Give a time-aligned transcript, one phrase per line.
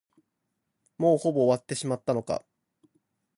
[0.97, 2.43] もうほぼ終わってしまったのか。